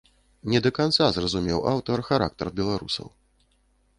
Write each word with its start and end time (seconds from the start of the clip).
Не 0.53 0.61
да 0.65 0.71
канца 0.77 1.09
зразумеў 1.17 1.59
аўтар 1.73 2.03
характар 2.09 2.47
беларусаў. 2.61 3.07